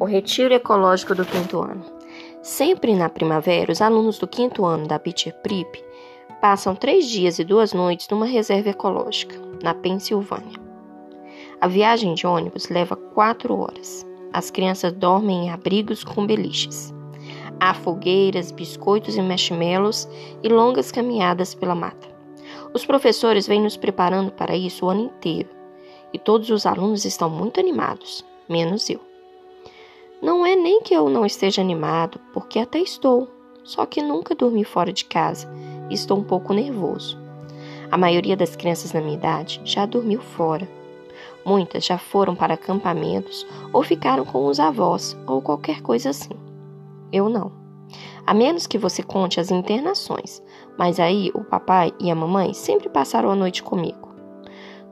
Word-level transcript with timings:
O 0.00 0.06
retiro 0.06 0.52
ecológico 0.52 1.14
do 1.14 1.24
quinto 1.24 1.60
ano. 1.60 1.84
Sempre 2.42 2.94
na 2.94 3.08
primavera, 3.08 3.70
os 3.70 3.80
alunos 3.80 4.18
do 4.18 4.26
quinto 4.26 4.64
ano 4.64 4.88
da 4.88 4.98
Beecher 4.98 5.32
Prep 5.40 5.82
passam 6.40 6.74
três 6.74 7.08
dias 7.08 7.38
e 7.38 7.44
duas 7.44 7.72
noites 7.72 8.08
numa 8.08 8.26
reserva 8.26 8.70
ecológica, 8.70 9.36
na 9.62 9.72
Pensilvânia. 9.72 10.58
A 11.60 11.68
viagem 11.68 12.12
de 12.14 12.26
ônibus 12.26 12.68
leva 12.68 12.96
quatro 12.96 13.56
horas. 13.56 14.04
As 14.32 14.50
crianças 14.50 14.92
dormem 14.92 15.46
em 15.46 15.50
abrigos 15.50 16.02
com 16.02 16.26
beliches. 16.26 16.92
Há 17.60 17.72
fogueiras, 17.72 18.50
biscoitos 18.50 19.16
e 19.16 19.22
marshmallows 19.22 20.08
e 20.42 20.48
longas 20.48 20.90
caminhadas 20.90 21.54
pela 21.54 21.74
mata. 21.74 22.08
Os 22.74 22.84
professores 22.84 23.46
vêm 23.46 23.62
nos 23.62 23.76
preparando 23.76 24.32
para 24.32 24.56
isso 24.56 24.86
o 24.86 24.90
ano 24.90 25.04
inteiro 25.04 25.48
e 26.12 26.18
todos 26.18 26.50
os 26.50 26.66
alunos 26.66 27.04
estão 27.04 27.30
muito 27.30 27.60
animados, 27.60 28.24
menos 28.48 28.90
eu. 28.90 29.13
Nem 30.64 30.80
que 30.80 30.94
eu 30.94 31.10
não 31.10 31.26
esteja 31.26 31.60
animado, 31.60 32.18
porque 32.32 32.58
até 32.58 32.78
estou, 32.78 33.28
só 33.62 33.84
que 33.84 34.00
nunca 34.00 34.34
dormi 34.34 34.64
fora 34.64 34.94
de 34.94 35.04
casa 35.04 35.46
e 35.90 35.94
estou 35.94 36.16
um 36.16 36.24
pouco 36.24 36.54
nervoso. 36.54 37.18
A 37.90 37.98
maioria 37.98 38.34
das 38.34 38.56
crianças 38.56 38.90
na 38.94 39.02
minha 39.02 39.12
idade 39.12 39.60
já 39.62 39.84
dormiu 39.84 40.22
fora. 40.22 40.66
Muitas 41.44 41.84
já 41.84 41.98
foram 41.98 42.34
para 42.34 42.54
acampamentos 42.54 43.46
ou 43.74 43.82
ficaram 43.82 44.24
com 44.24 44.46
os 44.46 44.58
avós 44.58 45.14
ou 45.26 45.42
qualquer 45.42 45.82
coisa 45.82 46.08
assim. 46.08 46.32
Eu 47.12 47.28
não. 47.28 47.52
A 48.26 48.32
menos 48.32 48.66
que 48.66 48.78
você 48.78 49.02
conte 49.02 49.38
as 49.38 49.50
internações, 49.50 50.42
mas 50.78 50.98
aí 50.98 51.30
o 51.34 51.44
papai 51.44 51.92
e 52.00 52.10
a 52.10 52.14
mamãe 52.14 52.54
sempre 52.54 52.88
passaram 52.88 53.30
a 53.30 53.36
noite 53.36 53.62
comigo. 53.62 54.14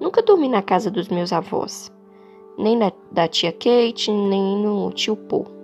Nunca 0.00 0.20
dormi 0.20 0.48
na 0.48 0.62
casa 0.62 0.90
dos 0.90 1.06
meus 1.06 1.32
avós 1.32 1.92
nem 2.60 2.76
na, 2.76 2.92
da 3.10 3.26
tia 3.26 3.52
Kate, 3.52 4.12
nem 4.12 4.58
no 4.58 4.92
tio 4.92 5.16
Paul. 5.16 5.59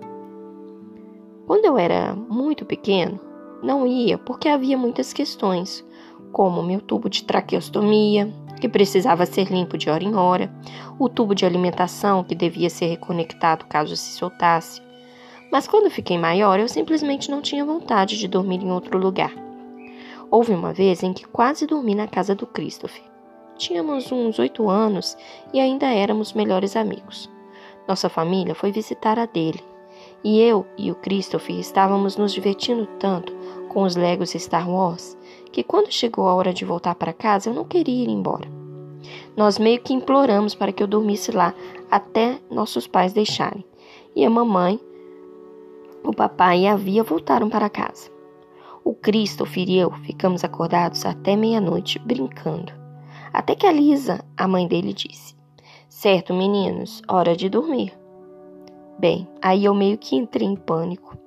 Quando 1.57 1.65
eu 1.65 1.77
era 1.79 2.13
muito 2.13 2.65
pequeno, 2.65 3.19
não 3.63 3.87
ia 3.87 4.15
porque 4.15 4.47
havia 4.47 4.77
muitas 4.77 5.11
questões, 5.11 5.83
como 6.31 6.61
meu 6.61 6.79
tubo 6.79 7.09
de 7.09 7.23
traqueostomia, 7.23 8.31
que 8.61 8.69
precisava 8.69 9.25
ser 9.25 9.51
limpo 9.51 9.75
de 9.75 9.89
hora 9.89 10.03
em 10.03 10.13
hora, 10.13 10.53
o 10.99 11.09
tubo 11.09 11.33
de 11.33 11.47
alimentação, 11.47 12.23
que 12.23 12.35
devia 12.35 12.69
ser 12.69 12.85
reconectado 12.85 13.65
caso 13.65 13.95
se 13.95 14.11
soltasse. 14.11 14.83
Mas 15.51 15.67
quando 15.67 15.89
fiquei 15.89 16.15
maior, 16.15 16.59
eu 16.59 16.67
simplesmente 16.67 17.31
não 17.31 17.41
tinha 17.41 17.65
vontade 17.65 18.19
de 18.19 18.27
dormir 18.27 18.61
em 18.61 18.71
outro 18.71 18.95
lugar. 18.95 19.33
Houve 20.29 20.53
uma 20.53 20.73
vez 20.73 21.01
em 21.01 21.11
que 21.11 21.25
quase 21.25 21.65
dormi 21.65 21.95
na 21.95 22.07
casa 22.07 22.35
do 22.35 22.45
Christopher. 22.45 23.01
Tínhamos 23.57 24.11
uns 24.11 24.37
oito 24.37 24.69
anos 24.69 25.17
e 25.51 25.59
ainda 25.59 25.87
éramos 25.87 26.33
melhores 26.33 26.75
amigos. 26.75 27.27
Nossa 27.87 28.09
família 28.09 28.53
foi 28.53 28.71
visitar 28.71 29.17
a 29.17 29.25
dele, 29.25 29.63
e 30.27 30.41
eu 30.41 30.65
e 30.77 30.91
o 30.91 30.95
Christopher 30.95 31.57
estávamos 31.57 32.17
nos 32.17 32.33
divertindo 32.33 32.85
tanto 32.99 33.33
com 33.69 33.83
os 33.83 33.95
Legos 33.95 34.31
Star 34.31 34.69
Wars 34.69 35.17
que 35.53 35.63
quando 35.63 35.89
chegou 35.89 36.27
a 36.27 36.35
hora 36.35 36.53
de 36.53 36.65
voltar 36.65 36.95
para 36.95 37.13
casa 37.13 37.49
eu 37.49 37.53
não 37.53 37.63
queria 37.63 38.03
ir 38.03 38.09
embora. 38.09 38.45
Nós 39.37 39.57
meio 39.57 39.79
que 39.79 39.93
imploramos 39.93 40.53
para 40.53 40.73
que 40.73 40.83
eu 40.83 40.87
dormisse 40.87 41.31
lá 41.31 41.53
até 41.89 42.41
nossos 42.51 42.85
pais 42.85 43.13
deixarem, 43.13 43.63
e 44.13 44.25
a 44.25 44.29
mamãe, 44.29 44.77
o 46.03 46.13
papai 46.13 46.63
e 46.63 46.67
a 46.67 46.75
Via 46.75 47.03
voltaram 47.03 47.49
para 47.49 47.69
casa. 47.69 48.11
O 48.83 48.93
Christopher 48.93 49.69
e 49.69 49.77
eu 49.77 49.91
ficamos 50.03 50.43
acordados 50.43 51.05
até 51.05 51.37
meia-noite 51.37 51.99
brincando. 51.99 52.73
Até 53.31 53.55
que 53.55 53.65
a 53.65 53.71
Lisa, 53.71 54.19
a 54.35 54.45
mãe 54.45 54.67
dele, 54.67 54.91
disse: 54.91 55.37
Certo, 55.87 56.33
meninos, 56.33 57.01
hora 57.07 57.33
de 57.33 57.47
dormir. 57.47 57.93
Bem, 58.99 59.27
aí 59.41 59.65
eu 59.65 59.73
meio 59.73 59.97
que 59.97 60.15
entrei 60.15 60.47
em 60.47 60.55
pânico. 60.55 61.17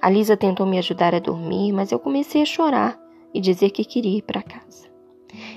A 0.00 0.10
Lisa 0.10 0.36
tentou 0.36 0.66
me 0.66 0.78
ajudar 0.78 1.14
a 1.14 1.20
dormir, 1.20 1.72
mas 1.72 1.92
eu 1.92 1.98
comecei 1.98 2.42
a 2.42 2.46
chorar 2.46 2.98
e 3.32 3.40
dizer 3.40 3.70
que 3.70 3.84
queria 3.84 4.18
ir 4.18 4.22
para 4.22 4.42
casa. 4.42 4.88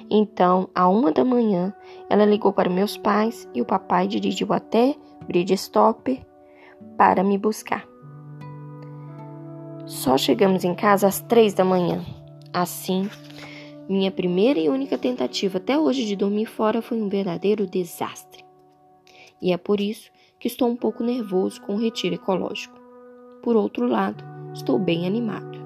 Então, 0.09 0.69
à 0.73 0.87
uma 0.87 1.11
da 1.11 1.25
manhã, 1.25 1.73
ela 2.09 2.25
ligou 2.25 2.53
para 2.53 2.69
meus 2.69 2.97
pais 2.97 3.47
e 3.53 3.61
o 3.61 3.65
papai 3.65 4.07
dirigiu 4.07 4.53
até 4.53 4.95
Bridgestopper 5.27 6.25
para 6.97 7.23
me 7.23 7.37
buscar. 7.37 7.85
Só 9.85 10.17
chegamos 10.17 10.63
em 10.63 10.75
casa 10.75 11.07
às 11.07 11.21
três 11.21 11.53
da 11.53 11.63
manhã. 11.63 12.03
Assim, 12.53 13.09
minha 13.89 14.11
primeira 14.11 14.59
e 14.59 14.69
única 14.69 14.97
tentativa 14.97 15.57
até 15.57 15.77
hoje 15.77 16.05
de 16.05 16.15
dormir 16.15 16.45
fora 16.45 16.81
foi 16.81 17.01
um 17.01 17.09
verdadeiro 17.09 17.65
desastre. 17.65 18.45
E 19.41 19.53
é 19.53 19.57
por 19.57 19.79
isso 19.79 20.09
que 20.39 20.47
estou 20.47 20.69
um 20.69 20.75
pouco 20.75 21.03
nervoso 21.03 21.61
com 21.61 21.75
o 21.75 21.79
retiro 21.79 22.15
ecológico. 22.15 22.79
Por 23.41 23.55
outro 23.55 23.87
lado, 23.87 24.23
estou 24.53 24.77
bem 24.77 25.07
animado. 25.07 25.56